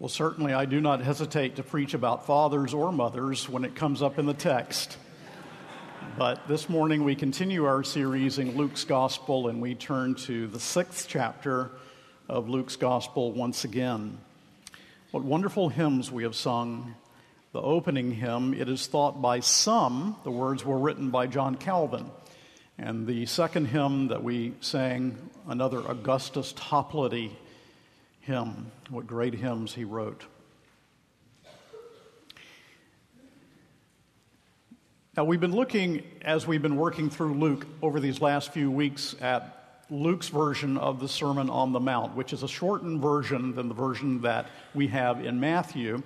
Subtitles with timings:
[0.00, 4.00] Well, certainly, I do not hesitate to preach about fathers or mothers when it comes
[4.00, 4.96] up in the text.
[6.16, 10.58] But this morning we continue our series in Luke's Gospel and we turn to the
[10.58, 11.70] sixth chapter
[12.30, 14.16] of Luke's Gospel once again.
[15.10, 16.94] What wonderful hymns we have sung.
[17.52, 22.10] The opening hymn, it is thought by some, the words were written by John Calvin.
[22.78, 27.32] And the second hymn that we sang, another Augustus Toplady
[28.20, 28.70] hymn.
[28.88, 30.24] What great hymns he wrote.
[35.16, 39.14] Now, we've been looking, as we've been working through Luke over these last few weeks,
[39.20, 43.68] at Luke's version of the Sermon on the Mount, which is a shortened version than
[43.68, 46.02] the version that we have in Matthew.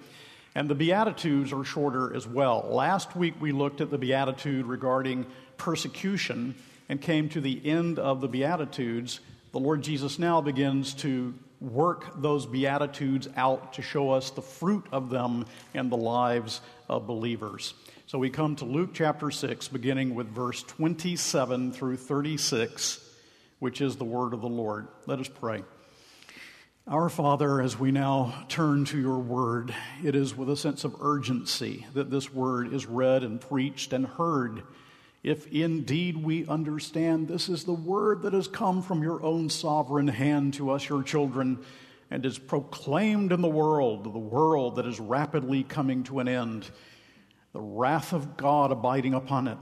[0.54, 2.66] And the Beatitudes are shorter as well.
[2.70, 5.26] Last week we looked at the Beatitude regarding
[5.58, 6.54] persecution
[6.88, 9.20] and came to the end of the Beatitudes.
[9.52, 11.34] The Lord Jesus now begins to
[11.72, 17.06] work those Beatitudes out to show us the fruit of them in the lives of
[17.06, 17.74] believers.
[18.06, 23.00] So we come to Luke chapter 6, beginning with verse 27 through 36,
[23.58, 24.88] which is the word of the Lord.
[25.06, 25.64] Let us pray.
[26.86, 30.96] Our Father, as we now turn to your word, it is with a sense of
[31.00, 34.62] urgency that this word is read and preached and heard.
[35.24, 40.06] If indeed we understand this is the word that has come from your own sovereign
[40.06, 41.64] hand to us, your children,
[42.10, 46.70] and is proclaimed in the world, the world that is rapidly coming to an end
[47.54, 49.56] the wrath of God abiding upon it,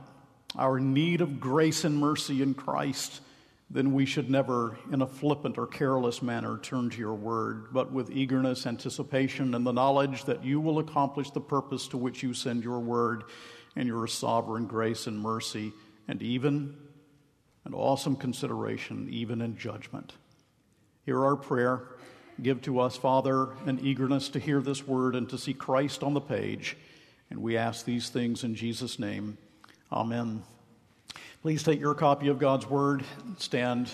[0.57, 3.21] our need of grace and mercy in Christ,
[3.71, 7.93] then we should never, in a flippant or careless manner, turn to your word, but
[7.93, 12.33] with eagerness, anticipation, and the knowledge that you will accomplish the purpose to which you
[12.33, 13.25] send your word
[13.77, 15.73] and your sovereign grace and mercy,
[16.09, 16.77] and even
[17.65, 20.15] an awesome consideration, even in judgment.
[21.05, 21.83] Hear our prayer.
[22.41, 26.15] Give to us, Father, an eagerness to hear this word and to see Christ on
[26.15, 26.77] the page.
[27.31, 29.39] And we ask these things in Jesus' name.
[29.91, 30.43] Amen.
[31.43, 33.05] Please take your copy of God's Word,
[33.39, 33.91] stand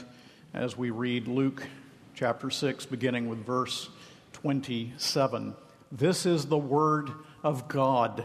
[0.52, 1.66] as we read Luke
[2.14, 3.88] chapter 6, beginning with verse
[4.34, 5.54] 27.
[5.90, 7.10] This is the Word
[7.42, 8.24] of God.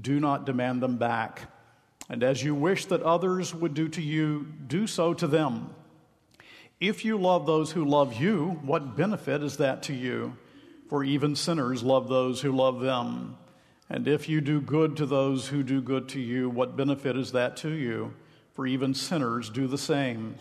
[0.00, 1.50] do not demand them back.
[2.08, 5.70] And as you wish that others would do to you, do so to them.
[6.80, 10.36] If you love those who love you, what benefit is that to you?
[10.88, 13.36] For even sinners love those who love them.
[13.90, 17.32] And if you do good to those who do good to you, what benefit is
[17.32, 18.14] that to you?
[18.52, 20.36] For even sinners do the same.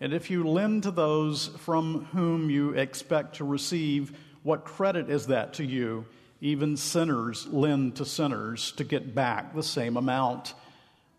[0.00, 5.26] And if you lend to those from whom you expect to receive, what credit is
[5.26, 6.06] that to you?
[6.40, 10.54] Even sinners lend to sinners to get back the same amount.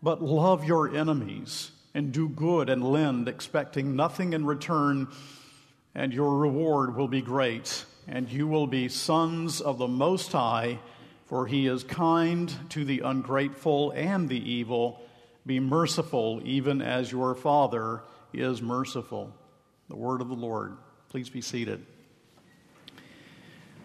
[0.02, 5.08] But love your enemies and do good and lend, expecting nothing in return,
[5.94, 10.78] and your reward will be great and you will be sons of the Most High,
[11.26, 15.00] for he is kind to the ungrateful and the evil.
[15.46, 19.34] Be merciful, even as your Father is merciful.
[19.88, 20.76] The word of the Lord.
[21.08, 21.84] Please be seated.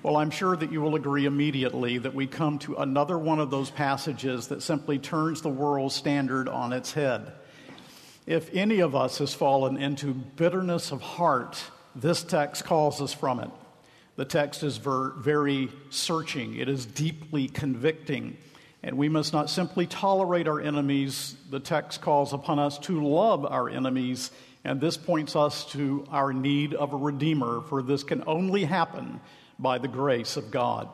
[0.04, 3.50] Well, I'm sure that you will agree immediately that we come to another one of
[3.50, 7.34] those passages that simply turns the world standard on its head.
[8.28, 11.62] If any of us has fallen into bitterness of heart,
[11.96, 13.50] this text calls us from it.
[14.18, 18.38] The text is ver- very searching, it is deeply convicting.
[18.84, 21.36] And we must not simply tolerate our enemies.
[21.50, 24.30] The text calls upon us to love our enemies.
[24.64, 29.20] And this points us to our need of a Redeemer, for this can only happen
[29.60, 30.90] by the grace of God.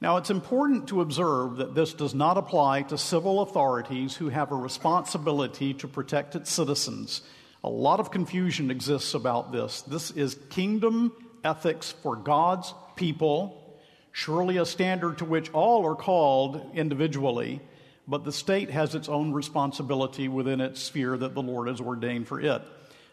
[0.00, 4.52] Now, it's important to observe that this does not apply to civil authorities who have
[4.52, 7.22] a responsibility to protect its citizens.
[7.64, 9.82] A lot of confusion exists about this.
[9.82, 11.12] This is kingdom
[11.42, 13.80] ethics for God's people,
[14.12, 17.60] surely a standard to which all are called individually,
[18.06, 22.28] but the state has its own responsibility within its sphere that the Lord has ordained
[22.28, 22.62] for it.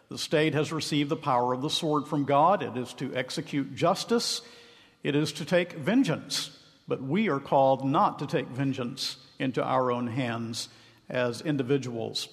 [0.08, 2.62] The state has received the power of the sword from God.
[2.62, 4.40] It is to execute justice,
[5.06, 6.50] it is to take vengeance.
[6.88, 10.68] But we are called not to take vengeance into our own hands
[11.08, 12.28] as individuals.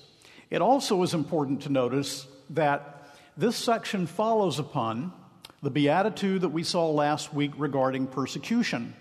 [0.49, 5.13] It also is important to notice that this section follows upon
[5.61, 8.95] the beatitude that we saw last week regarding persecution.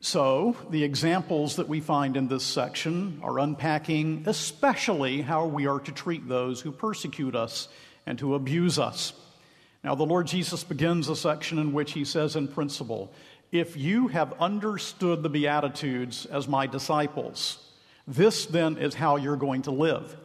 [0.00, 5.80] So, the examples that we find in this section are unpacking especially how we are
[5.80, 7.68] to treat those who persecute us
[8.06, 9.12] and who abuse us.
[9.86, 13.12] Now, the Lord Jesus begins a section in which he says, in principle,
[13.52, 17.64] if you have understood the Beatitudes as my disciples,
[18.04, 20.16] this then is how you're going to live.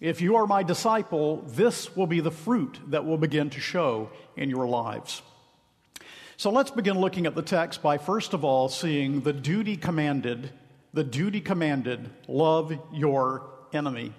[0.00, 4.08] If you are my disciple, this will be the fruit that will begin to show
[4.36, 5.20] in your lives.
[6.36, 10.48] So let's begin looking at the text by first of all seeing the duty commanded,
[10.94, 14.12] the duty commanded, love your enemy.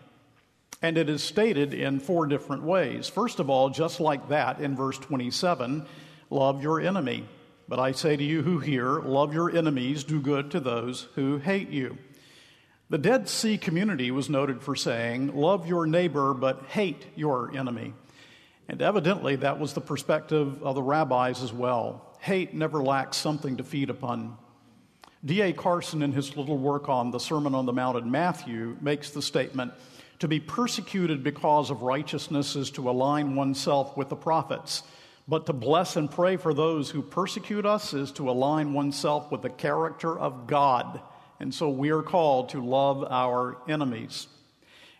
[0.81, 3.07] And it is stated in four different ways.
[3.07, 5.86] First of all, just like that in verse 27,
[6.30, 7.25] love your enemy.
[7.68, 11.38] But I say to you who hear, love your enemies, do good to those who
[11.38, 11.98] hate you.
[12.89, 17.94] The Dead Sea community was noted for saying, Love your neighbor, but hate your enemy.
[18.68, 22.18] And evidently, that was the perspective of the rabbis as well.
[22.19, 24.38] Hate never lacks something to feed upon.
[25.24, 25.54] D.A.
[25.54, 29.22] Carson, in his little work on the Sermon on the Mount in Matthew, makes the
[29.22, 29.72] statement
[30.21, 34.83] To be persecuted because of righteousness is to align oneself with the prophets,
[35.27, 39.41] but to bless and pray for those who persecute us is to align oneself with
[39.41, 41.01] the character of God.
[41.39, 44.27] And so we are called to love our enemies.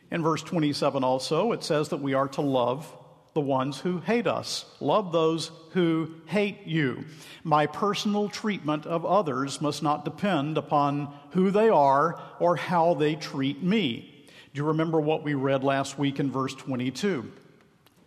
[0.10, 2.92] In verse 27 also, it says that we are to love
[3.36, 4.66] the ones who hate us.
[4.80, 7.06] Love those who hate you.
[7.44, 13.14] My personal treatment of others must not depend upon who they are or how they
[13.14, 14.11] treat me.
[14.54, 17.32] Do you remember what we read last week in verse 22?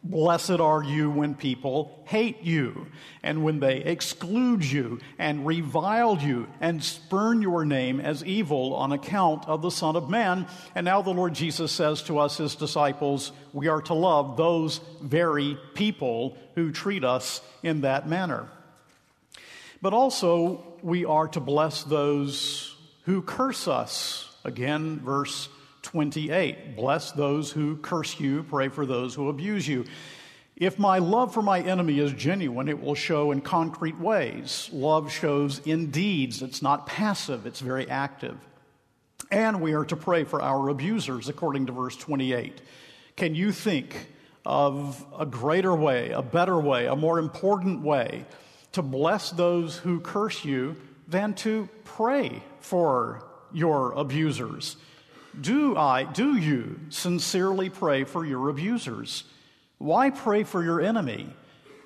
[0.02, 2.88] Blessed are you when people hate you,
[3.23, 8.93] and when they exclude you, and revile you, and spurn your name as evil on
[8.93, 10.46] account of the Son of Man.
[10.75, 14.82] And now the Lord Jesus says to us, his disciples, we are to love those
[15.00, 18.50] very people who treat us in that manner.
[19.81, 24.37] But also, we are to bless those who curse us.
[24.44, 25.49] Again, verse
[25.84, 26.75] 28.
[26.75, 29.84] Bless those who curse you, pray for those who abuse you.
[30.56, 34.70] If my love for my enemy is genuine, it will show in concrete ways.
[34.72, 38.36] Love shows in deeds, it's not passive, it's very active.
[39.31, 42.60] And we are to pray for our abusers, according to verse 28.
[43.16, 44.08] Can you think
[44.46, 48.25] of a greater way, a better way, a more important way
[48.72, 50.76] to bless those who curse you
[51.08, 54.76] than to pray for your abusers?
[55.40, 59.25] Do I, do you sincerely pray for your abusers?
[59.78, 61.28] Why pray for your enemy?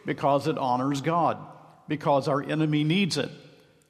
[0.05, 1.39] Because it honors God,
[1.89, 3.31] because our enemy needs it,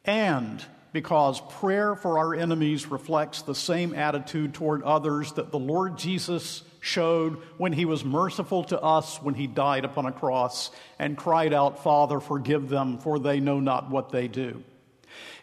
[0.04, 5.98] and because prayer for our enemies reflects the same attitude toward others that the Lord
[5.98, 11.16] Jesus showed when he was merciful to us when he died upon a cross and
[11.16, 14.62] cried out, Father, forgive them, for they know not what they do.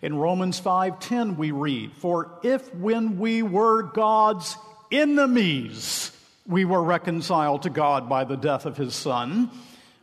[0.06, 4.56] In Romans 5:10 we read, "For if when we were God's
[4.92, 6.12] enemies,
[6.48, 9.50] we were reconciled to God by the death of his son,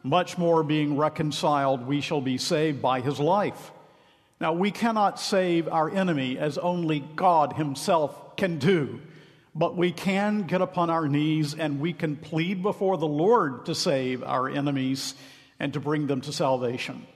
[0.02, 3.70] much more being reconciled we shall be saved by his life."
[4.40, 8.98] Now we cannot save our enemy as only God himself can do.
[9.54, 13.74] But we can get upon our knees and we can plead before the Lord to
[13.76, 15.14] save our enemies
[15.60, 17.06] and to bring them to salvation.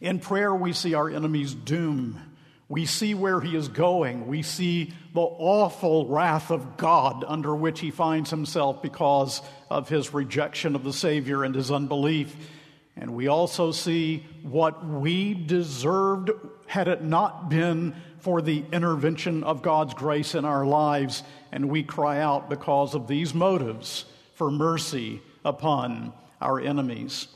[0.00, 2.20] In prayer, we see our enemy's doom.
[2.68, 4.26] We see where he is going.
[4.26, 10.12] We see the awful wrath of God under which he finds himself because of his
[10.12, 12.34] rejection of the Savior and his unbelief.
[12.96, 16.30] And we also see what we deserved
[16.66, 21.22] had it not been for the intervention of God's grace in our lives.
[21.52, 27.28] And we cry out because of these motives for mercy upon our enemies.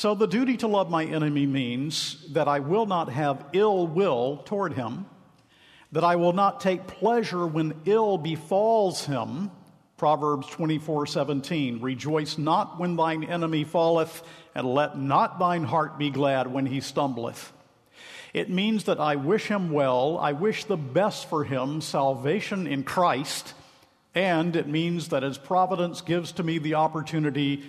[0.00, 4.38] So, the duty to love my enemy means that I will not have ill will
[4.46, 5.04] toward him,
[5.92, 9.50] that I will not take pleasure when ill befalls him.
[9.98, 11.82] Proverbs 24 17.
[11.82, 14.22] Rejoice not when thine enemy falleth,
[14.54, 17.52] and let not thine heart be glad when he stumbleth.
[18.32, 22.84] It means that I wish him well, I wish the best for him, salvation in
[22.84, 23.52] Christ,
[24.14, 27.62] and it means that as providence gives to me the opportunity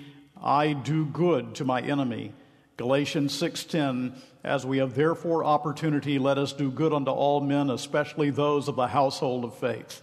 [0.43, 2.33] I do good to my enemy.
[2.77, 8.31] Galatians 6:10 As we have therefore opportunity let us do good unto all men especially
[8.31, 10.01] those of the household of faith.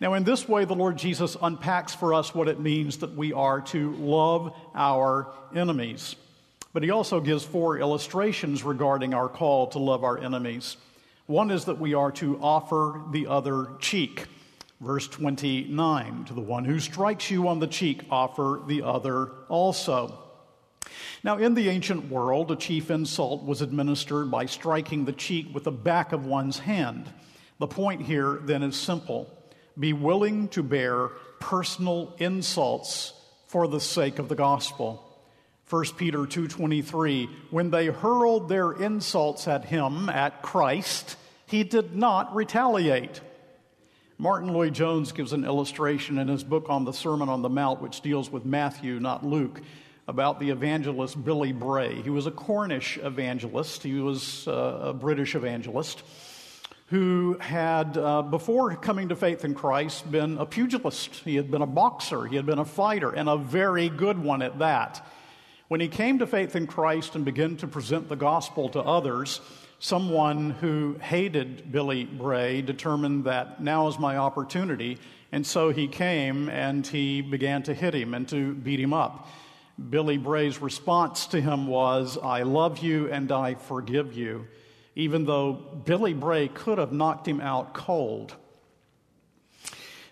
[0.00, 3.32] Now in this way the Lord Jesus unpacks for us what it means that we
[3.32, 6.14] are to love our enemies.
[6.72, 10.76] But he also gives four illustrations regarding our call to love our enemies.
[11.26, 14.26] One is that we are to offer the other cheek.
[14.80, 20.18] Verse 29 To the one who strikes you on the cheek, offer the other also.
[21.22, 25.64] Now, in the ancient world, a chief insult was administered by striking the cheek with
[25.64, 27.12] the back of one's hand.
[27.58, 29.36] The point here then is simple
[29.78, 31.08] be willing to bear
[31.38, 33.12] personal insults
[33.46, 35.06] for the sake of the gospel.
[35.68, 42.34] 1 Peter 2:23 When they hurled their insults at him at Christ he did not
[42.34, 43.20] retaliate.
[44.20, 48.02] Martyn Lloyd-Jones gives an illustration in his book on the Sermon on the Mount which
[48.02, 49.62] deals with Matthew not Luke
[50.06, 52.02] about the evangelist Billy Bray.
[52.02, 53.82] He was a Cornish evangelist.
[53.82, 56.02] He was uh, a British evangelist
[56.88, 61.14] who had, uh, before coming to faith in Christ, been a pugilist.
[61.24, 62.26] He had been a boxer.
[62.26, 65.02] He had been a fighter, and a very good one at that.
[65.68, 69.40] When he came to faith in Christ and began to present the gospel to others,
[69.80, 74.98] someone who hated Billy Bray determined that now is my opportunity.
[75.32, 79.26] And so he came and he began to hit him and to beat him up.
[79.88, 84.46] Billy Bray's response to him was, I love you and I forgive you,
[84.94, 88.34] even though Billy Bray could have knocked him out cold.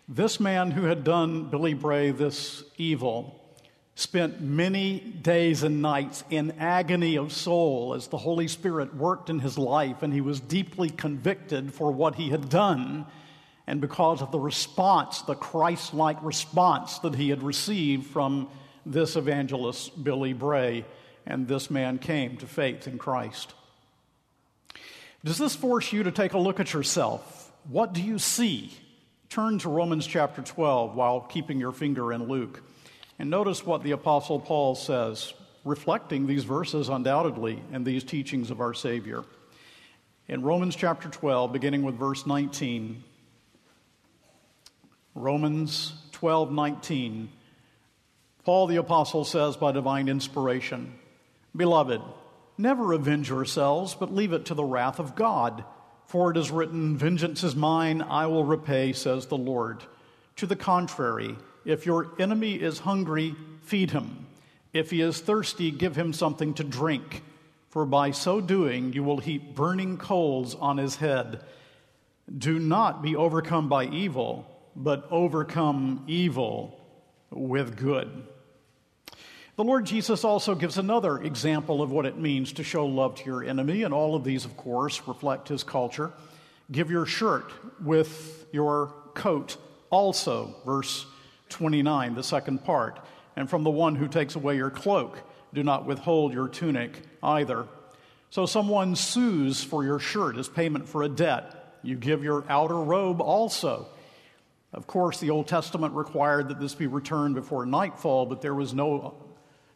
[0.09, 3.38] This man who had done Billy Bray this evil
[3.99, 9.41] spent many days and nights in agony of soul as the Holy Spirit worked in
[9.41, 13.05] his life, and he was deeply convicted for what he had done.
[13.67, 18.49] And because of the response, the Christ like response that he had received from
[18.87, 20.85] this evangelist, Billy Bray,
[21.27, 23.53] and this man came to faith in Christ.
[25.25, 27.51] Does this force you to take a look at yourself?
[27.69, 28.73] What do you see?
[29.29, 32.63] Turn to Romans chapter 12 while keeping your finger in Luke.
[33.19, 35.35] And notice what the Apostle Paul says,
[35.65, 39.25] reflecting these verses undoubtedly and these teachings of our Savior.
[40.29, 43.03] In Romans chapter 12, beginning with verse 19,
[45.15, 47.31] Romans 12 19,
[48.45, 50.95] Paul the Apostle says by divine inspiration,
[51.57, 52.01] Beloved,
[52.57, 55.65] never avenge yourselves, but leave it to the wrath of God.
[56.07, 59.83] For it is written, Vengeance is mine, I will repay, says the Lord.
[60.37, 61.37] To the contrary,
[61.69, 64.27] if your enemy is hungry, feed him.
[64.73, 67.23] If he is thirsty, give him something to drink,
[67.69, 71.45] for by so doing you will heap burning coals on his head.
[72.39, 76.81] Do not be overcome by evil, but overcome evil
[77.29, 78.27] with good.
[79.57, 83.25] The Lord Jesus also gives another example of what it means to show love to
[83.27, 86.13] your enemy, and all of these, of course, reflect his culture.
[86.73, 89.59] Give your shirt with your coat
[89.91, 91.05] also, verse
[91.49, 93.01] 29, the second part.
[93.37, 97.67] And from the one who takes away your cloak, do not withhold your tunic either.
[98.31, 101.79] So someone sues for your shirt as payment for a debt.
[101.83, 103.87] You give your outer robe also.
[104.73, 108.75] Of course, the Old Testament required that this be returned before nightfall, but there was
[108.75, 109.15] no,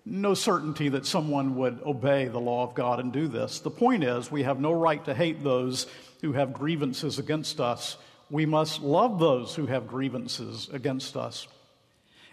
[0.05, 3.61] no certainty that someone would obey the law of God and do this.
[3.61, 5.87] The point is, we have no right to hate those
[6.21, 7.97] who have grievances against us.
[8.29, 11.49] We must love those who have grievances against us.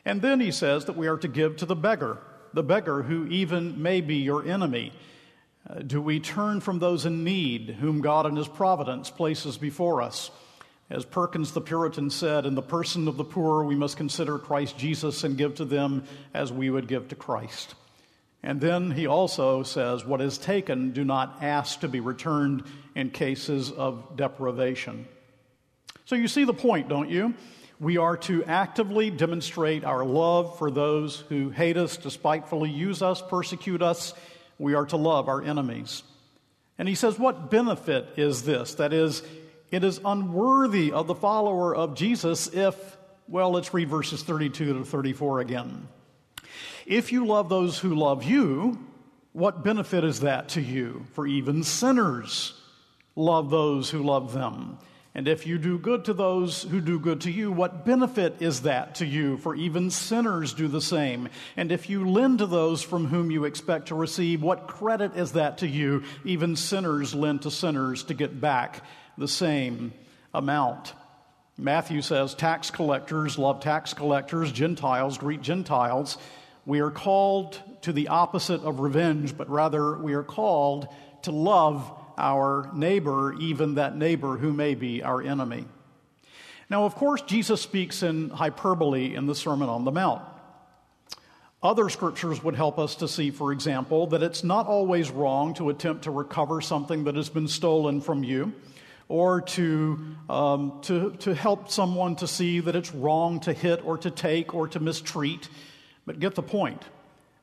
[0.06, 2.18] And then he says that we are to give to the beggar,
[2.54, 4.94] the beggar who even may be your enemy.
[5.70, 10.02] Uh, do we turn from those in need whom God in his providence places before
[10.02, 10.32] us?
[10.90, 14.78] As Perkins the Puritan said, in the person of the poor, we must consider Christ
[14.78, 16.04] Jesus and give to them
[16.34, 17.76] as we would give to Christ.
[18.42, 22.64] And then he also says, What is taken, do not ask to be returned
[22.96, 25.08] in cases of deprivation.
[26.06, 27.36] So you see the point, don't you?
[27.80, 33.22] We are to actively demonstrate our love for those who hate us, despitefully use us,
[33.22, 34.14] persecute us.
[34.58, 36.04] We are to love our enemies.
[36.78, 38.76] And he says, What benefit is this?
[38.76, 39.24] That is,
[39.72, 42.98] it is unworthy of the follower of Jesus if,
[43.30, 45.88] well, let's read verses 32 to 34 again.
[46.86, 48.78] If you love those who love you,
[49.32, 51.06] what benefit is that to you?
[51.14, 52.60] For even sinners
[53.16, 54.80] love those who love them.
[55.16, 58.62] And if you do good to those who do good to you, what benefit is
[58.62, 59.38] that to you?
[59.38, 61.30] For even sinners do the same.
[61.58, 65.32] And if you lend to those from whom you expect to receive, what credit is
[65.32, 66.04] that to you?
[66.26, 68.84] Even sinners lend to sinners to get back
[69.18, 69.94] the same
[70.34, 70.94] amount.
[71.58, 76.18] Matthew says tax collectors love tax collectors, Gentiles greet Gentiles.
[76.66, 80.88] We are called to the opposite of revenge, but rather we are called
[81.24, 85.66] to love our neighbor, even that neighbor who may be our enemy.
[86.70, 90.22] Now, of course, Jesus speaks in hyperbole in the Sermon on the Mount.
[91.64, 95.70] Other scriptures would help us to see, for example, that it's not always wrong to
[95.70, 98.54] attempt to recover something that has been stolen from you
[99.10, 100.00] or to,
[100.30, 104.54] um, to, to help someone to see that it's wrong to hit or to take
[104.54, 105.50] or to mistreat.
[106.06, 106.84] But get the point.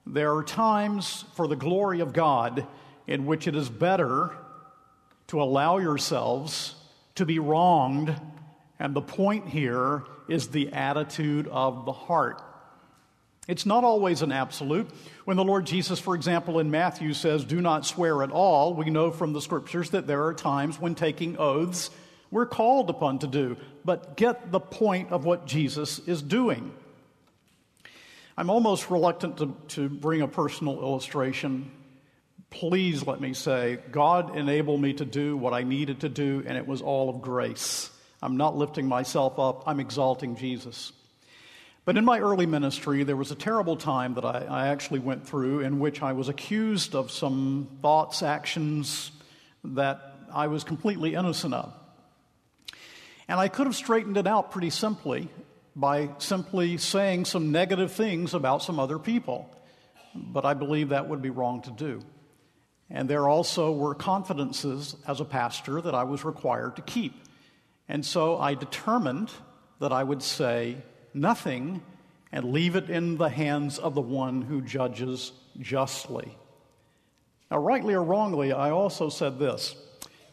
[0.06, 2.66] There are times for the glory of God
[3.06, 4.30] in which it is better
[5.28, 6.75] to allow yourselves
[7.16, 8.14] to be wronged,
[8.78, 12.42] and the point here is the attitude of the heart.
[13.49, 14.90] It's not always an absolute.
[15.25, 18.90] When the Lord Jesus, for example, in Matthew says, Do not swear at all, we
[18.90, 21.90] know from the scriptures that there are times when taking oaths
[22.30, 23.56] we're called upon to do.
[23.85, 26.75] But get the point of what Jesus is doing.
[28.37, 31.71] I'm almost reluctant to, to bring a personal illustration.
[32.50, 36.56] Please let me say, God enabled me to do what I needed to do, and
[36.56, 37.90] it was all of grace.
[38.22, 40.92] I'm not lifting myself up, I'm exalting Jesus.
[41.84, 45.28] But in my early ministry, there was a terrible time that I, I, actually went
[45.28, 49.12] through in which I was accused of some thoughts, actions
[49.62, 50.00] that
[50.32, 51.72] I was completely innocent of.
[53.28, 55.28] And I could have straightened it out pretty simply
[55.76, 59.48] by simply saying some negative things about some other people.
[60.14, 62.02] But I believe that would be wrong to do.
[62.90, 67.14] And there also were confidences as a pastor that I was required to keep.
[67.88, 69.31] And so I determined
[69.81, 70.76] that I would say
[71.12, 71.83] nothing
[72.33, 76.37] and leave it in the hands of the one who judges justly.
[77.50, 79.76] Now, rightly or wrongly, I also said this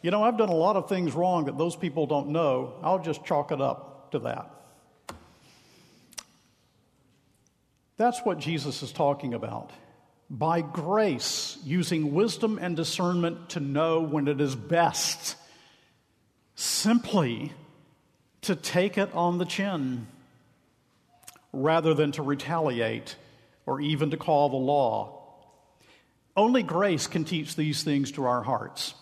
[0.03, 2.73] you know, I've done a lot of things wrong that those people don't know.
[2.83, 4.51] I'll just chalk it up to that.
[7.95, 9.71] That's what Jesus is talking about.
[10.33, 15.35] By grace, using wisdom and discernment to know when it is best,
[16.55, 17.53] simply
[18.41, 20.07] to take it on the chin
[21.51, 23.15] rather than to retaliate
[23.67, 25.23] or even to call the law.
[26.35, 28.95] Only grace can teach these things to our hearts.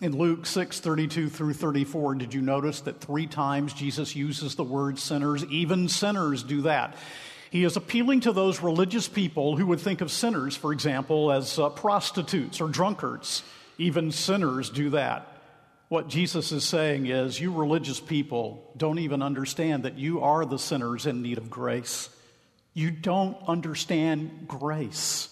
[0.00, 4.62] In Luke 6 32 through 34, did you notice that three times Jesus uses the
[4.62, 5.44] word sinners?
[5.46, 6.96] Even sinners do that.
[7.52, 11.58] He is appealing to those religious people who would think of sinners, for example, as
[11.58, 13.42] uh, prostitutes or drunkards.
[13.76, 15.28] Even sinners do that.
[15.90, 20.58] What Jesus is saying is, you religious people don't even understand that you are the
[20.58, 22.08] sinners in need of grace.
[22.72, 25.28] You don't understand grace.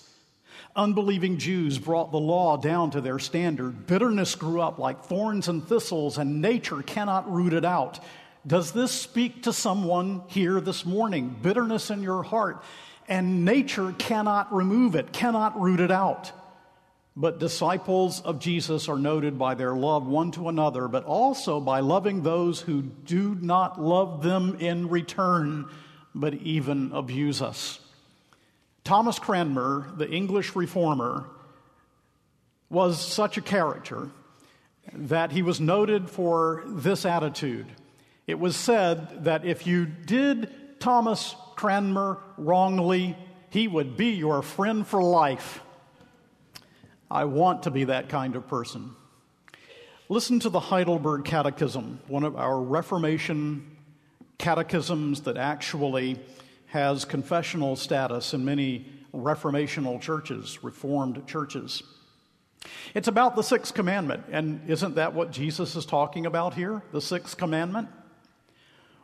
[0.76, 3.86] Unbelieving Jews brought the law down to their standard.
[3.86, 7.98] Bitterness grew up like thorns and thistles, and nature cannot root it out.
[8.46, 11.36] Does this speak to someone here this morning?
[11.42, 12.62] Bitterness in your heart,
[13.06, 16.32] and nature cannot remove it, cannot root it out.
[17.14, 21.80] But disciples of Jesus are noted by their love one to another, but also by
[21.80, 25.68] loving those who do not love them in return,
[26.14, 27.78] but even abuse us.
[28.84, 31.26] Thomas Cranmer, the English reformer,
[32.70, 34.08] was such a character
[34.94, 37.66] that he was noted for this attitude.
[38.30, 43.16] It was said that if you did Thomas Cranmer wrongly,
[43.48, 45.60] he would be your friend for life.
[47.10, 48.92] I want to be that kind of person.
[50.08, 53.76] Listen to the Heidelberg Catechism, one of our Reformation
[54.38, 56.16] catechisms that actually
[56.66, 61.82] has confessional status in many reformational churches, reformed churches.
[62.94, 66.84] It's about the sixth commandment, and isn't that what Jesus is talking about here?
[66.92, 67.88] The sixth commandment?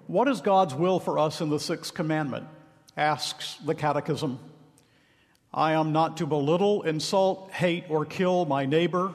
[0.07, 2.47] What is God's will for us in the sixth commandment?
[2.97, 4.39] asks the catechism.
[5.53, 9.15] I am not to belittle, insult, hate, or kill my neighbor,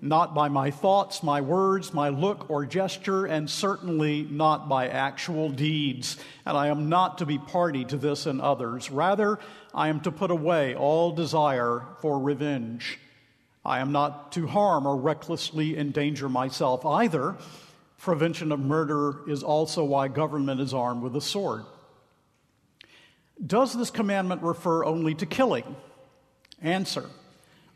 [0.00, 5.48] not by my thoughts, my words, my look or gesture, and certainly not by actual
[5.48, 6.16] deeds.
[6.44, 8.90] And I am not to be party to this in others.
[8.90, 9.38] Rather,
[9.74, 12.98] I am to put away all desire for revenge.
[13.64, 17.36] I am not to harm or recklessly endanger myself either.
[17.98, 21.64] Prevention of murder is also why government is armed with a sword.
[23.44, 25.76] Does this commandment refer only to killing?
[26.62, 27.08] Answer.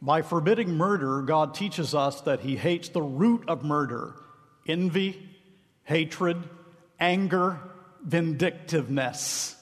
[0.01, 4.15] By forbidding murder, God teaches us that He hates the root of murder
[4.67, 5.29] envy,
[5.85, 6.37] hatred,
[7.01, 7.59] anger,
[8.05, 9.57] vindictiveness.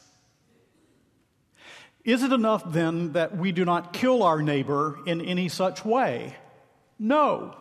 [2.05, 6.37] Is it enough then that we do not kill our neighbor in any such way?
[6.99, 7.57] No.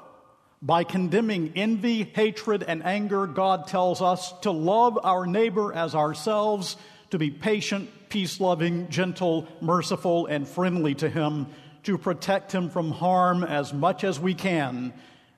[0.62, 6.76] By condemning envy, hatred, and anger, God tells us to love our neighbor as ourselves
[7.12, 11.48] to be patient, peace loving, gentle, merciful, and friendly to him,
[11.84, 14.93] to protect him from harm as much as we can,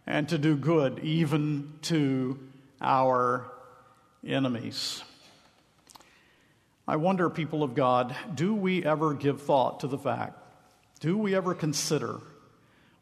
[0.08, 2.40] and to do good even to
[2.82, 3.46] our
[4.26, 5.04] enemies.
[6.88, 10.38] I wonder, people of God, do we ever give thought to the fact?
[11.00, 12.20] Do we ever consider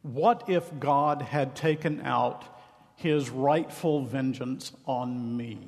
[0.02, 2.46] what if God had taken out
[2.96, 5.60] his rightful vengeance on me?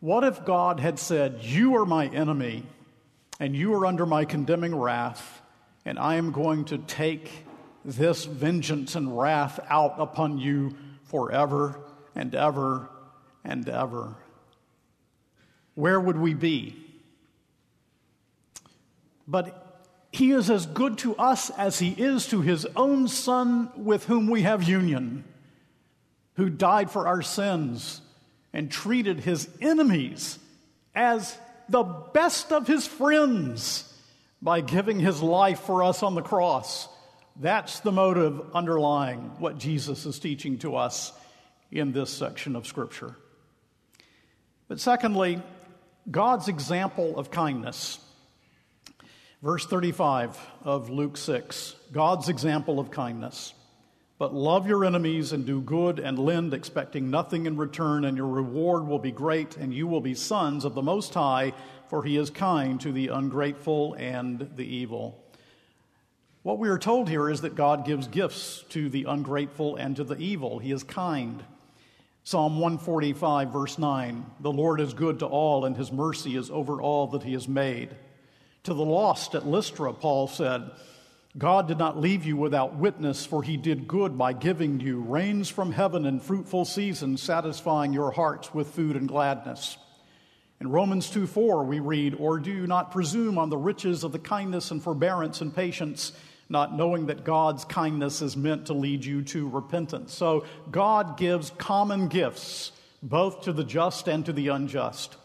[0.00, 2.64] What if God had said, You are my enemy,
[3.40, 5.40] and you are under my condemning wrath,
[5.84, 7.30] and I am going to take
[7.84, 11.80] this vengeance and wrath out upon you forever
[12.14, 12.88] and ever
[13.44, 14.16] and ever.
[15.74, 16.76] Where would we be?
[19.26, 19.63] But
[20.14, 24.28] he is as good to us as he is to his own son with whom
[24.28, 25.24] we have union,
[26.34, 28.00] who died for our sins
[28.52, 30.38] and treated his enemies
[30.94, 31.36] as
[31.68, 33.92] the best of his friends
[34.40, 36.88] by giving his life for us on the cross.
[37.40, 41.12] That's the motive underlying what Jesus is teaching to us
[41.72, 43.16] in this section of Scripture.
[44.68, 45.42] But secondly,
[46.08, 47.98] God's example of kindness.
[49.44, 53.52] Verse 35 of Luke 6 God's example of kindness.
[54.16, 58.26] But love your enemies and do good and lend, expecting nothing in return, and your
[58.26, 61.52] reward will be great, and you will be sons of the Most High,
[61.90, 65.22] for he is kind to the ungrateful and the evil.
[66.42, 70.04] What we are told here is that God gives gifts to the ungrateful and to
[70.04, 70.58] the evil.
[70.58, 71.44] He is kind.
[72.22, 76.80] Psalm 145, verse 9 The Lord is good to all, and his mercy is over
[76.80, 77.94] all that he has made.
[78.64, 80.70] To the lost at Lystra, Paul said,
[81.36, 85.50] God did not leave you without witness, for he did good by giving you rains
[85.50, 89.76] from heaven and fruitful seasons, satisfying your hearts with food and gladness.
[90.60, 94.12] In Romans 2 4, we read, Or do you not presume on the riches of
[94.12, 96.12] the kindness and forbearance and patience,
[96.48, 100.14] not knowing that God's kindness is meant to lead you to repentance?
[100.14, 102.72] So God gives common gifts,
[103.02, 105.16] both to the just and to the unjust.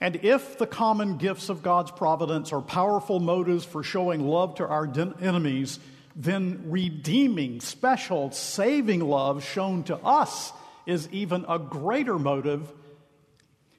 [0.00, 4.66] And if the common gifts of God's providence are powerful motives for showing love to
[4.66, 4.86] our
[5.20, 5.78] enemies,
[6.16, 10.52] then redeeming, special, saving love shown to us
[10.86, 12.70] is even a greater motive.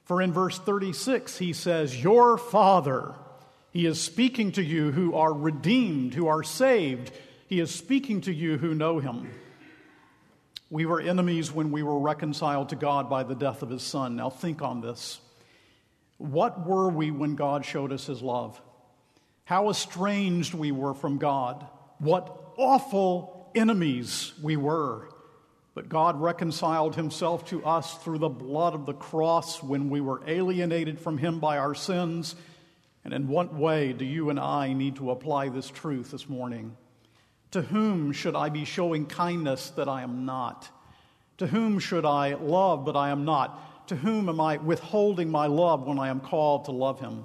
[0.04, 3.14] For in verse 36, he says, Your Father,
[3.72, 7.12] he is speaking to you who are redeemed, who are saved.
[7.48, 9.30] He is speaking to you who know him.
[10.70, 14.16] We were enemies when we were reconciled to God by the death of his Son.
[14.16, 15.20] Now think on this.
[16.18, 18.60] What were we when God showed us his love?
[19.44, 21.66] How estranged we were from God.
[21.98, 25.08] What awful enemies we were.
[25.74, 30.22] But God reconciled himself to us through the blood of the cross when we were
[30.26, 32.34] alienated from him by our sins.
[33.04, 36.76] And in what way do you and I need to apply this truth this morning?
[37.52, 40.68] To whom should I be showing kindness that I am not?
[41.38, 43.60] To whom should I love but I am not?
[43.88, 47.24] To whom am I withholding my love when I am called to love him?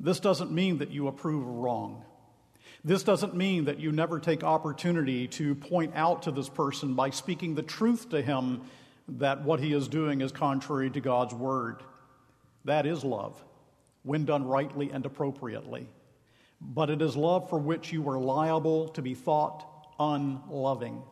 [0.00, 2.04] This doesn't mean that you approve of wrong.
[2.84, 7.10] This doesn't mean that you never take opportunity to point out to this person by
[7.10, 8.62] speaking the truth to him
[9.08, 11.82] that what he is doing is contrary to God's word.
[12.64, 13.42] That is love,
[14.02, 15.88] when done rightly and appropriately.
[16.60, 19.66] But it is love for which you are liable to be thought
[19.98, 21.02] unloving.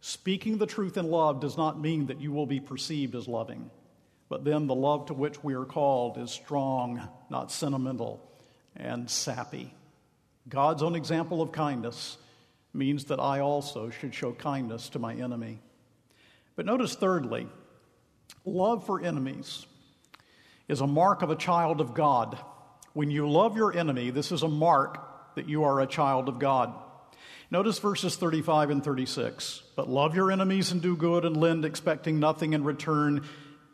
[0.00, 3.70] Speaking the truth in love does not mean that you will be perceived as loving.
[4.28, 8.22] But then the love to which we are called is strong, not sentimental
[8.76, 9.72] and sappy.
[10.48, 12.18] God's own example of kindness
[12.74, 15.60] means that I also should show kindness to my enemy.
[16.56, 17.48] But notice, thirdly,
[18.44, 19.66] love for enemies
[20.68, 22.38] is a mark of a child of God.
[22.92, 26.38] When you love your enemy, this is a mark that you are a child of
[26.38, 26.74] God.
[27.50, 29.62] Notice verses 35 and 36.
[29.74, 33.24] But love your enemies and do good and lend, expecting nothing in return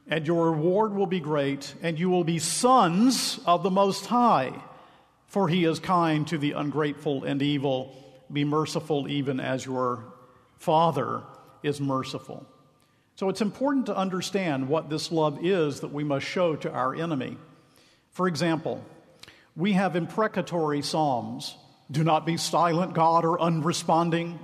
[0.08, 4.52] and your reward will be great, and you will be sons of the Most High,
[5.26, 7.96] for he is kind to the ungrateful and evil.
[8.32, 10.04] Be merciful even as your
[10.58, 11.22] Father
[11.62, 12.46] is merciful.
[13.16, 16.94] So it's important to understand what this love is that we must show to our
[16.94, 17.36] enemy.
[18.10, 18.84] For example,
[19.56, 21.56] we have imprecatory psalms.
[21.90, 24.38] Do not be silent, God, or unresponding.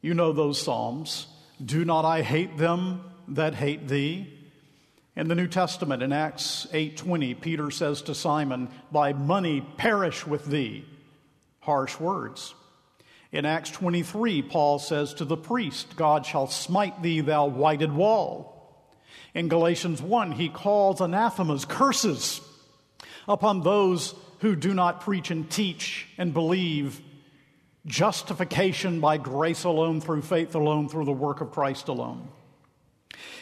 [0.00, 1.26] You know those psalms.
[1.64, 4.38] Do not I hate them that hate thee?
[5.14, 10.46] In the New Testament, in Acts 8:20, Peter says to Simon, "By money perish with
[10.46, 10.86] thee."
[11.60, 12.54] Harsh words.
[13.30, 18.84] In Acts 23, Paul says to the priest, God shall smite thee, thou whited wall.
[19.34, 22.40] In Galatians 1, he calls anathemas, curses,
[23.26, 27.00] upon those who do not preach and teach and believe
[27.86, 32.28] justification by grace alone, through faith alone, through the work of Christ alone.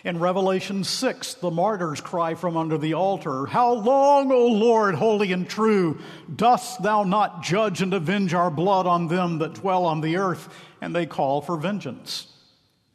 [0.05, 5.33] In Revelation 6, the martyrs cry from under the altar, How long, O Lord, holy
[5.33, 6.01] and true,
[6.35, 10.49] dost thou not judge and avenge our blood on them that dwell on the earth?
[10.81, 12.27] And they call for vengeance.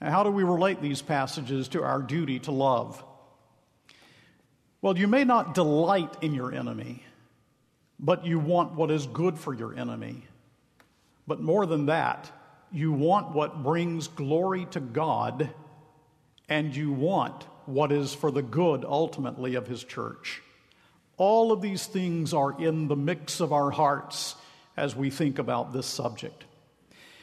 [0.01, 3.03] Now, how do we relate these passages to our duty to love?
[4.81, 7.03] Well, you may not delight in your enemy,
[7.99, 10.23] but you want what is good for your enemy.
[11.27, 12.31] But more than that,
[12.71, 15.49] you want what brings glory to God,
[16.49, 20.41] and you want what is for the good ultimately of His church.
[21.17, 24.35] All of these things are in the mix of our hearts
[24.77, 26.43] as we think about this subject.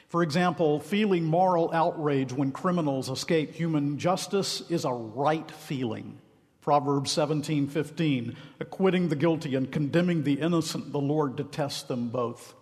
[0.09, 6.19] For example, feeling moral outrage when criminals escape human justice is a right feeling.
[6.61, 12.55] Proverbs 17:15, acquitting the guilty and condemning the innocent, the Lord detests them both.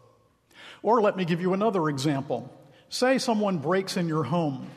[0.83, 2.51] Or let me give you another example.
[2.89, 4.71] Say someone breaks in your home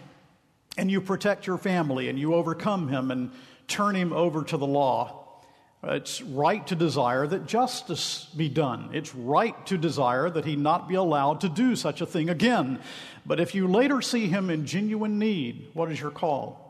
[0.77, 3.31] and you protect your family and you overcome him and
[3.67, 5.19] turn him over to the law.
[5.85, 8.91] It's right to desire that justice be done.
[8.93, 12.79] It's right to desire that he not be allowed to do such a thing again.
[13.25, 16.63] But if you later see him in genuine need, what is your call?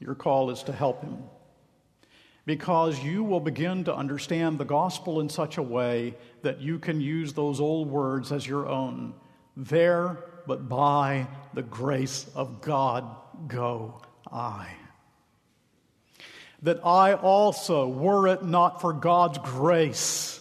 [0.00, 1.18] Your call is to help him.
[2.46, 7.00] Because you will begin to understand the gospel in such a way that you can
[7.00, 9.14] use those old words as your own.
[9.56, 13.04] There, but by the grace of God,
[13.48, 14.68] go I
[16.62, 20.40] that I also, were it not for God's grace,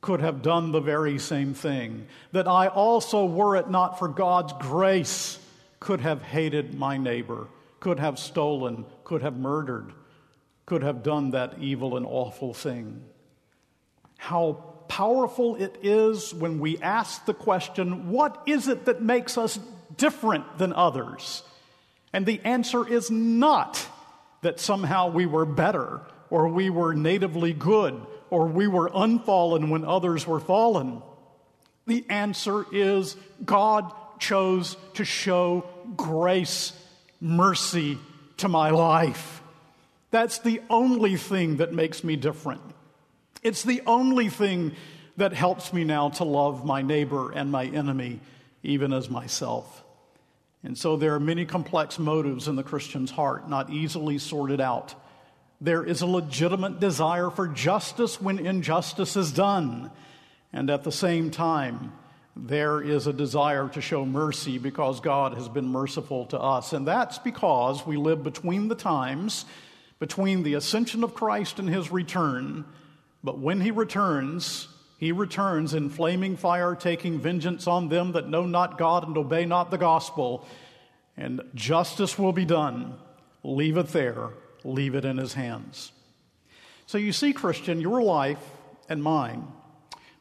[0.00, 2.06] could have done the very same thing.
[2.32, 5.38] That I also, were it not for God's grace,
[5.80, 7.48] could have hated my neighbor,
[7.80, 9.92] could have stolen, could have murdered,
[10.66, 13.02] could have done that evil and awful thing.
[14.18, 19.58] How powerful it is when we ask the question, What is it that makes us
[19.96, 21.42] different than others?
[22.12, 23.86] And the answer is not
[24.42, 29.84] that somehow we were better, or we were natively good, or we were unfallen when
[29.84, 31.02] others were fallen.
[31.86, 36.72] The answer is God chose to show grace,
[37.20, 37.98] mercy
[38.38, 39.42] to my life.
[40.10, 42.62] That's the only thing that makes me different.
[43.46, 44.72] It's the only thing
[45.18, 48.18] that helps me now to love my neighbor and my enemy,
[48.64, 49.84] even as myself.
[50.64, 54.96] And so there are many complex motives in the Christian's heart, not easily sorted out.
[55.60, 59.92] There is a legitimate desire for justice when injustice is done.
[60.52, 61.92] And at the same time,
[62.34, 66.72] there is a desire to show mercy because God has been merciful to us.
[66.72, 69.44] And that's because we live between the times,
[70.00, 72.64] between the ascension of Christ and his return.
[73.26, 78.46] But when he returns, he returns in flaming fire, taking vengeance on them that know
[78.46, 80.46] not God and obey not the gospel,
[81.16, 82.94] and justice will be done.
[83.42, 84.28] Leave it there,
[84.62, 85.90] leave it in his hands.
[86.86, 88.38] So you see, Christian, your life
[88.88, 89.48] and mine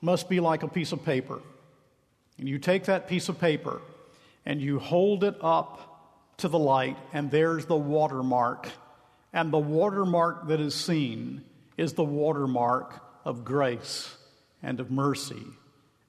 [0.01, 1.41] must be like a piece of paper.
[2.39, 3.81] And you take that piece of paper
[4.47, 8.67] and you hold it up to the light, and there's the watermark.
[9.31, 11.43] And the watermark that is seen
[11.77, 14.15] is the watermark of grace
[14.61, 15.43] and of mercy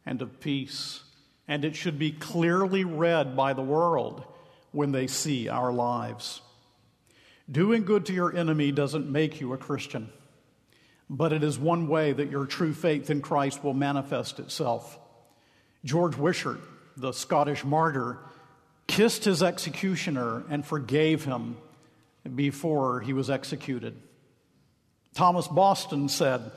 [0.05, 1.03] and of peace.
[1.49, 4.25] And it should be clearly read by the world
[4.73, 6.41] when they see our lives.
[7.51, 10.11] Doing good to your enemy doesn't make you a Christian,
[11.09, 14.99] but it is one way that your true faith in Christ will manifest itself.
[15.85, 16.61] George Wishart,
[16.97, 18.19] the Scottish martyr,
[18.89, 21.57] kissed his executioner and forgave him
[22.35, 23.95] before he was executed.
[25.17, 26.53] Thomas Boston said,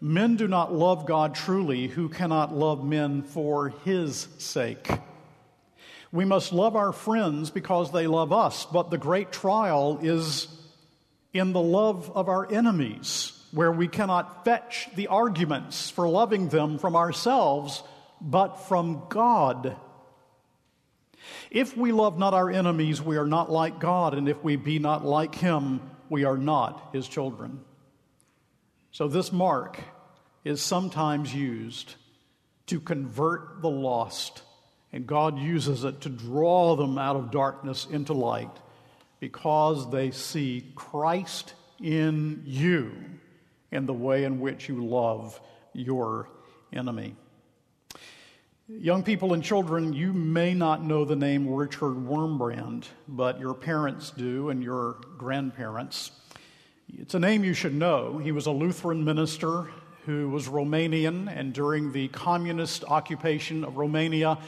[0.00, 4.88] Men do not love God truly who cannot love men for his sake.
[6.12, 10.46] We must love our friends because they love us, but the great trial is
[11.32, 16.78] in the love of our enemies, where we cannot fetch the arguments for loving them
[16.78, 17.82] from ourselves,
[18.20, 19.76] but from God.
[21.50, 24.78] If we love not our enemies, we are not like God, and if we be
[24.78, 27.64] not like Him, we are not His children.
[28.96, 29.78] So, this mark
[30.42, 31.96] is sometimes used
[32.68, 34.40] to convert the lost,
[34.90, 38.48] and God uses it to draw them out of darkness into light
[39.20, 42.90] because they see Christ in you
[43.70, 45.38] in the way in which you love
[45.74, 46.30] your
[46.72, 47.16] enemy.
[48.66, 54.10] Young people and children, you may not know the name Richard Wurmbrand, but your parents
[54.10, 56.12] do and your grandparents.
[57.06, 58.18] It's a name you should know.
[58.18, 59.68] He was a Lutheran minister
[60.06, 64.38] who was Romanian, and during the communist occupation of Romania,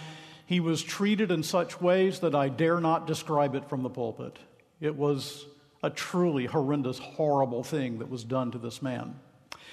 [0.44, 4.40] he was treated in such ways that I dare not describe it from the pulpit.
[4.80, 5.46] It was
[5.84, 9.14] a truly horrendous, horrible thing that was done to this man.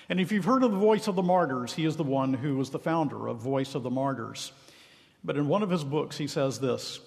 [0.07, 2.55] And if you've heard of the Voice of the Martyrs, he is the one who
[2.55, 4.51] was the founder of Voice of the Martyrs.
[5.23, 6.99] But in one of his books, he says this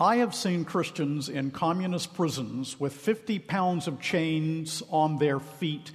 [0.00, 5.90] I have seen Christians in communist prisons with 50 pounds of chains on their feet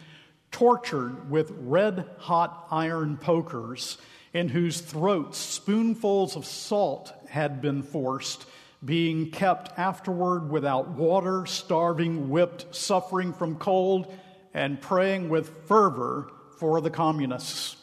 [0.51, 3.97] tortured with red hot iron pokers,
[4.33, 8.45] in whose throats spoonfuls of salt had been forced,
[8.83, 14.13] being kept afterward without water, starving, whipped, suffering from cold,
[14.53, 17.77] and praying with fervor for the communists.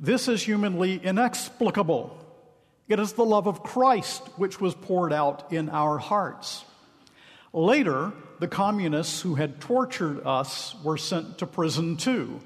[0.00, 2.23] This is humanly inexplicable.
[2.88, 6.64] It is the love of Christ which was poured out in our hearts.
[7.52, 12.40] Later, the communists who had tortured us were sent to prison too.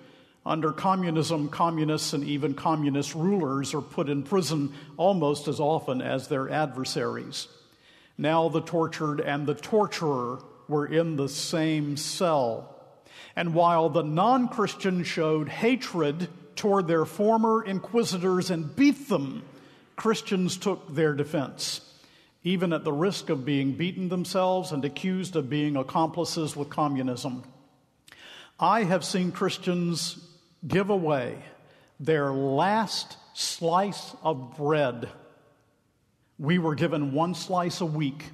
[0.47, 6.29] Under communism, communists and even communist rulers are put in prison almost as often as
[6.29, 7.49] their adversaries.
[8.17, 12.77] Now, the tortured and the torturer were in the same cell.
[13.35, 19.43] And while the non Christian showed hatred toward their former inquisitors and beat them,
[19.99, 21.81] Christians took their defense,
[22.45, 27.43] even at the risk of being beaten themselves and accused of being accomplices with communism.
[28.61, 30.25] I have seen Christians
[30.65, 31.43] give away
[31.99, 35.09] their last slice of bread.
[36.39, 38.31] We were given one slice a week,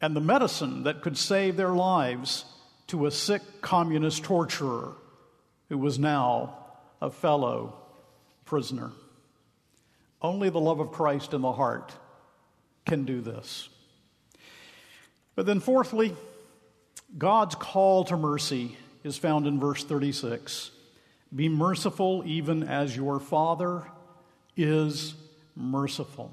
[0.00, 2.46] and the medicine that could save their lives
[2.86, 4.94] to a sick communist torturer
[5.68, 6.56] who was now
[7.02, 7.74] a fellow
[8.46, 8.90] prisoner.
[10.22, 11.92] Only the love of Christ in the heart
[12.84, 13.68] can do this.
[15.34, 16.14] But then, fourthly,
[17.16, 20.70] God's call to mercy is found in verse 36.
[21.34, 23.84] Be merciful even as your Father
[24.56, 25.14] is
[25.56, 26.32] merciful.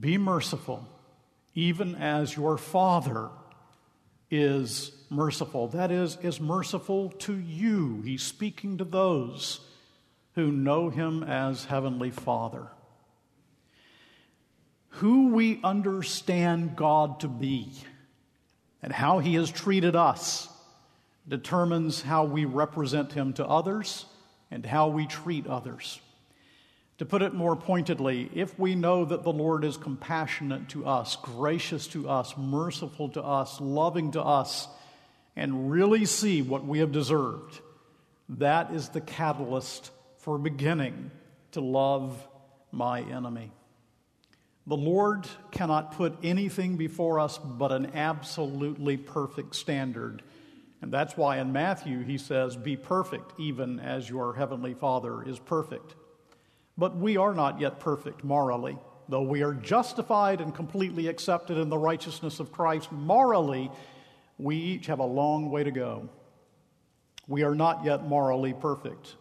[0.00, 0.86] Be merciful
[1.54, 3.30] even as your Father
[4.30, 5.68] is merciful.
[5.68, 8.02] That is, is merciful to you.
[8.02, 9.60] He's speaking to those
[10.34, 12.68] who know Him as Heavenly Father
[14.96, 17.72] who we understand God to be
[18.82, 20.48] and how He has treated us
[21.26, 24.04] determines how we represent Him to others
[24.50, 26.00] and how we treat others.
[26.98, 31.16] To put it more pointedly, if we know that the Lord is compassionate to us,
[31.16, 34.68] gracious to us, merciful to us, loving to us,
[35.34, 37.60] and really see what we have deserved,
[38.28, 41.10] that is the catalyst for beginning
[41.52, 42.14] to love
[42.70, 43.50] my enemy.
[44.66, 50.22] The Lord cannot put anything before us but an absolutely perfect standard.
[50.80, 55.38] And that's why in Matthew he says, Be perfect, even as your heavenly Father is
[55.38, 55.94] perfect.
[56.78, 58.78] But we are not yet perfect morally.
[59.08, 63.70] Though we are justified and completely accepted in the righteousness of Christ morally,
[64.38, 66.08] we each have a long way to go.
[67.26, 69.16] We are not yet morally perfect.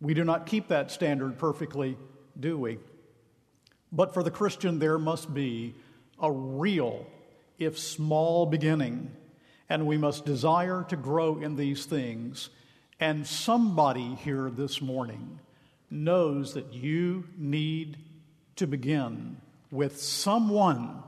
[0.00, 1.96] We do not keep that standard perfectly,
[2.38, 2.78] do we?
[3.92, 5.74] But for the Christian, there must be
[6.20, 7.06] a real,
[7.58, 9.10] if small, beginning.
[9.68, 12.48] And we must desire to grow in these things.
[12.98, 15.40] And somebody here this morning
[15.90, 17.98] knows that you need
[18.56, 19.36] to begin
[19.70, 21.02] with someone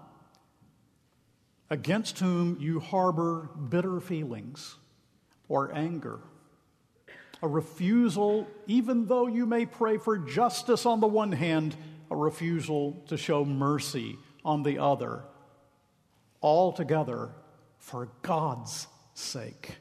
[1.71, 4.77] against whom you harbor bitter feelings
[5.49, 6.21] or anger.
[7.43, 11.77] A refusal, even though you may pray for justice on the one hand,
[12.15, 15.25] a refusal to show mercy on the other,
[16.41, 17.31] altogether
[17.79, 19.77] for God's sake,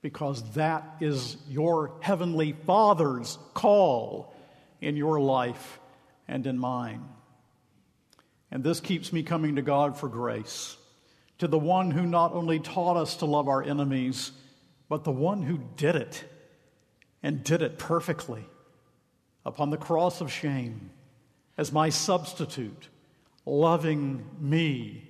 [0.00, 4.34] because that is your heavenly Father's call
[4.80, 5.78] in your life
[6.26, 7.06] and in mine.
[8.50, 10.78] And this keeps me coming to God for grace,
[11.38, 14.32] to the one who not only taught us to love our enemies,
[14.88, 16.24] but the one who did it
[17.22, 18.46] and did it perfectly
[19.44, 20.90] upon the cross of shame
[21.56, 22.88] as my substitute,
[23.44, 25.08] loving me,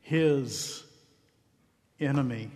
[0.00, 0.84] his
[2.00, 2.50] enemy.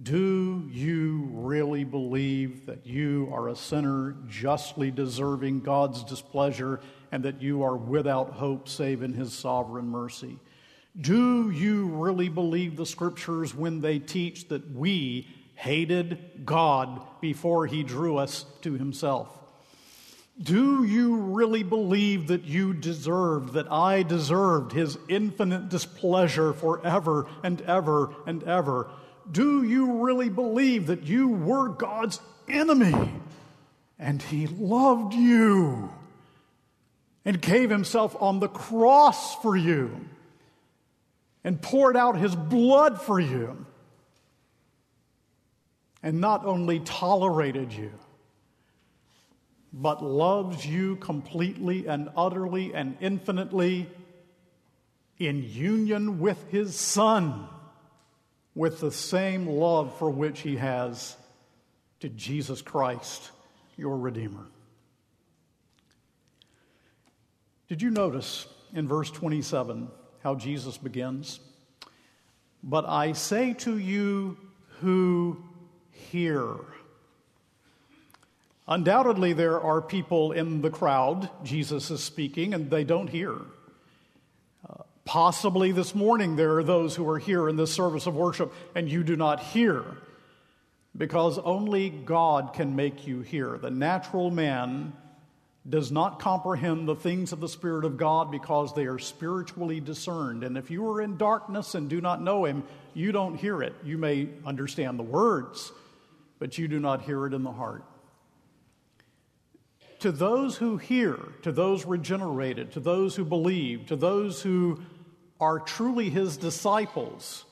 [0.00, 7.42] Do you really believe that you are a sinner justly deserving God's displeasure and that
[7.42, 10.38] you are without hope save in His sovereign mercy?
[11.00, 17.82] Do you really believe the scriptures when they teach that we hated God before He
[17.82, 19.37] drew us to Himself?
[20.40, 27.60] Do you really believe that you deserved, that I deserved his infinite displeasure forever and
[27.62, 28.88] ever and ever?
[29.30, 33.12] Do you really believe that you were God's enemy
[33.98, 35.92] and he loved you
[37.24, 40.08] and gave himself on the cross for you
[41.42, 43.66] and poured out his blood for you
[46.00, 47.90] and not only tolerated you?
[49.72, 53.88] But loves you completely and utterly and infinitely
[55.18, 57.46] in union with his Son,
[58.54, 61.16] with the same love for which he has
[62.00, 63.30] to Jesus Christ,
[63.76, 64.46] your Redeemer.
[67.68, 69.88] Did you notice in verse 27
[70.22, 71.40] how Jesus begins?
[72.62, 74.36] But I say to you
[74.80, 75.42] who
[75.90, 76.56] hear.
[78.68, 83.34] Undoubtedly, there are people in the crowd, Jesus is speaking, and they don't hear.
[84.68, 88.52] Uh, possibly this morning, there are those who are here in this service of worship
[88.74, 89.84] and you do not hear
[90.94, 93.56] because only God can make you hear.
[93.56, 94.92] The natural man
[95.66, 100.44] does not comprehend the things of the Spirit of God because they are spiritually discerned.
[100.44, 103.74] And if you are in darkness and do not know Him, you don't hear it.
[103.82, 105.72] You may understand the words,
[106.38, 107.84] but you do not hear it in the heart.
[110.00, 114.80] To those who hear, to those regenerated, to those who believe, to those who
[115.40, 117.44] are truly His disciples,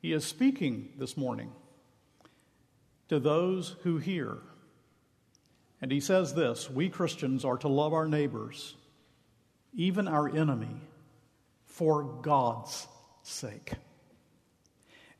[0.00, 1.52] He is speaking this morning.
[3.08, 4.38] To those who hear,
[5.82, 8.74] and he says this We Christians are to love our neighbors,
[9.74, 10.80] even our enemy,
[11.66, 12.86] for God's
[13.22, 13.74] sake.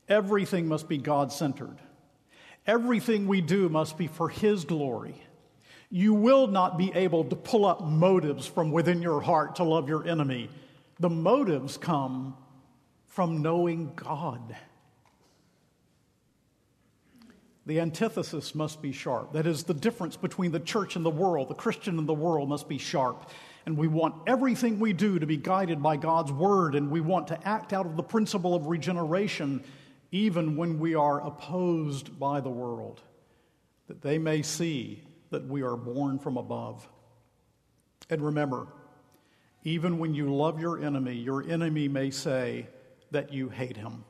[0.08, 1.76] Everything must be God centered.
[2.66, 5.22] Everything we do must be for His glory.
[5.90, 9.88] You will not be able to pull up motives from within your heart to love
[9.88, 10.50] your enemy.
[10.98, 12.36] The motives come
[13.06, 14.56] from knowing God.
[17.66, 19.32] The antithesis must be sharp.
[19.32, 22.48] That is, the difference between the church and the world, the Christian and the world
[22.48, 23.30] must be sharp.
[23.64, 27.28] And we want everything we do to be guided by God's word, and we want
[27.28, 29.64] to act out of the principle of regeneration
[30.14, 33.00] even when we are opposed by the world,
[33.88, 35.02] that they may see
[35.34, 36.88] that we are born from above.
[38.08, 38.68] And remember,
[39.64, 42.68] even when you love your enemy, your enemy may say
[43.10, 44.04] that you hate him.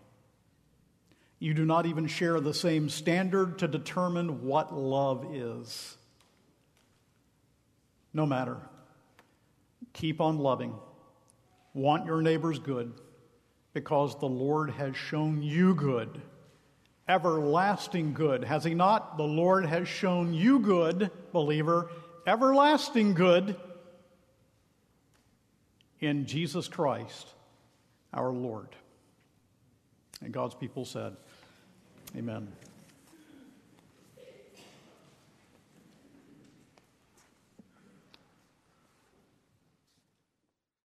[1.39, 5.97] You do not even share the same standard to determine what love is.
[8.13, 8.59] No matter.
[9.95, 10.75] Keep on loving.
[11.73, 12.93] Want your neighbor's good
[13.73, 16.21] because the Lord has shown you good.
[17.09, 18.45] Everlasting good.
[18.45, 19.17] Has He not?
[19.17, 21.91] The Lord has shown you good, believer,
[22.27, 23.57] everlasting good
[26.01, 27.29] in Jesus Christ,
[28.13, 28.69] our Lord.
[30.23, 31.17] And God's people said,
[32.17, 32.49] Amen.